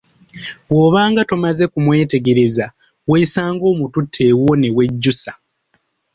Bw'obaanga 0.69 1.21
tomaze 1.29 1.63
kumwetegereza 1.73 2.65
weesanga 3.09 3.63
omututte 3.71 4.19
ewuwo 4.29 4.53
ne 4.57 4.69
wejjusa. 4.75 5.31